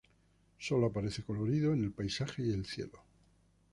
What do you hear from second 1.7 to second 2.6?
en el paisaje y